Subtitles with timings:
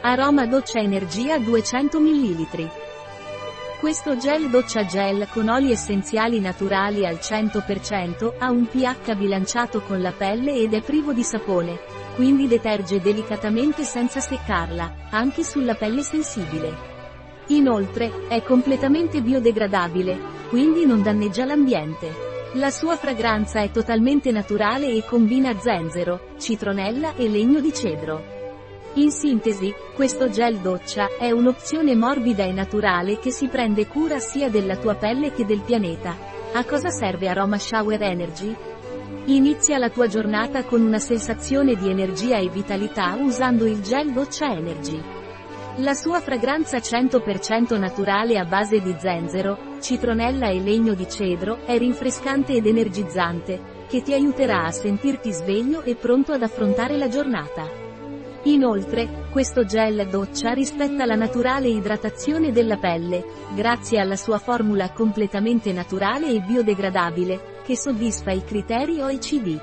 [0.00, 2.70] Aroma doccia energia 200 ml.
[3.80, 10.00] Questo gel doccia gel con oli essenziali naturali al 100% ha un pH bilanciato con
[10.00, 11.80] la pelle ed è privo di sapone,
[12.14, 16.72] quindi deterge delicatamente senza seccarla, anche sulla pelle sensibile.
[17.48, 20.16] Inoltre, è completamente biodegradabile,
[20.48, 22.26] quindi non danneggia l'ambiente.
[22.52, 28.37] La sua fragranza è totalmente naturale e combina zenzero, citronella e legno di cedro.
[28.94, 34.48] In sintesi, questo gel doccia è un'opzione morbida e naturale che si prende cura sia
[34.48, 36.16] della tua pelle che del pianeta.
[36.52, 38.56] A cosa serve Aroma Shower Energy?
[39.26, 44.46] Inizia la tua giornata con una sensazione di energia e vitalità usando il gel doccia
[44.46, 45.00] Energy.
[45.76, 51.76] La sua fragranza 100% naturale a base di zenzero, citronella e legno di cedro è
[51.76, 57.87] rinfrescante ed energizzante, che ti aiuterà a sentirti sveglio e pronto ad affrontare la giornata.
[58.44, 65.72] Inoltre, questo gel doccia rispetta la naturale idratazione della pelle, grazie alla sua formula completamente
[65.72, 69.60] naturale e biodegradabile, che soddisfa i criteri OECD.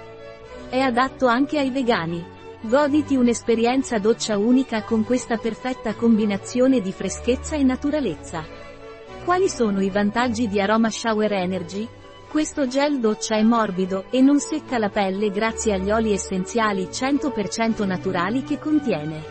[0.69, 2.23] È adatto anche ai vegani.
[2.61, 8.44] Goditi un'esperienza doccia unica con questa perfetta combinazione di freschezza e naturalezza.
[9.23, 11.88] Quali sono i vantaggi di Aroma Shower Energy?
[12.36, 17.86] Questo gel doccia è morbido, e non secca la pelle grazie agli oli essenziali 100%
[17.86, 19.23] naturali che contiene.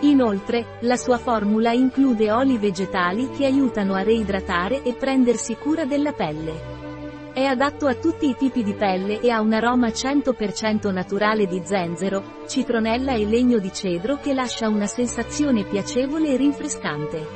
[0.00, 6.14] Inoltre, la sua formula include oli vegetali che aiutano a reidratare e prendersi cura della
[6.14, 7.32] pelle.
[7.34, 11.60] È adatto a tutti i tipi di pelle e ha un aroma 100% naturale di
[11.62, 17.26] zenzero, citronella e legno di cedro che lascia una sensazione piacevole e rinfrescante.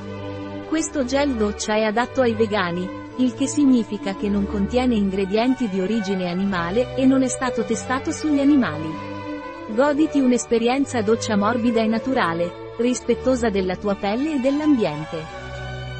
[0.67, 5.81] Questo gel doccia è adatto ai vegani, il che significa che non contiene ingredienti di
[5.81, 8.91] origine animale e non è stato testato sugli animali.
[9.69, 15.43] Goditi un'esperienza doccia morbida e naturale, rispettosa della tua pelle e dell'ambiente.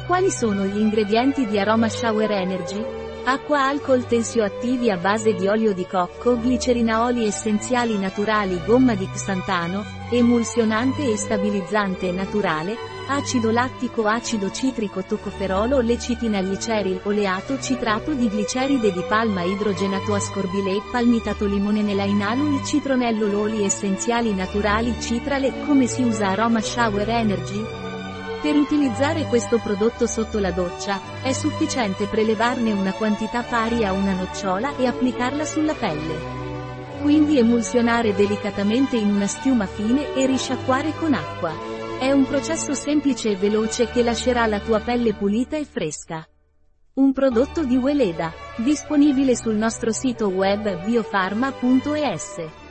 [0.05, 3.04] Quali sono gli ingredienti di Aroma Shower Energy?
[3.27, 9.09] Acqua alcol tensioattivi a base di olio di cocco, glicerina oli essenziali naturali gomma di
[9.09, 12.77] xantano, emulsionante e stabilizzante naturale,
[13.07, 20.83] acido lattico acido citrico toccoferolo lecitina gliceril oleato citrato di gliceride di palma idrogenato ascorbile
[20.91, 27.94] palmitato limone nelainalul citronello l'oli essenziali naturali citrale come si usa aroma shower energy?
[28.45, 34.13] Per utilizzare questo prodotto sotto la doccia, è sufficiente prelevarne una quantità pari a una
[34.13, 37.01] nocciola e applicarla sulla pelle.
[37.01, 41.53] Quindi emulsionare delicatamente in una schiuma fine e risciacquare con acqua.
[41.97, 46.23] È un processo semplice e veloce che lascerà la tua pelle pulita e fresca.
[46.93, 52.64] Un prodotto di Weleda, disponibile sul nostro sito web biofarma.es.